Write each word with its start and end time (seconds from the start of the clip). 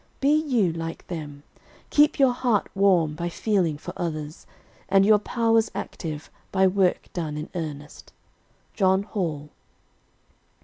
Be 0.19 0.33
you 0.33 0.73
like 0.73 1.05
them. 1.05 1.43
Keep 1.91 2.17
your 2.17 2.31
heart 2.33 2.71
warm 2.73 3.13
by 3.13 3.29
feeling 3.29 3.77
for 3.77 3.93
others, 3.95 4.47
and 4.89 5.05
your 5.05 5.19
powers 5.19 5.69
active 5.75 6.31
by 6.51 6.65
work 6.65 7.13
done 7.13 7.37
in 7.37 7.49
earnest. 7.53 8.11
JOHN 8.73 9.03
HALL. 9.03 9.49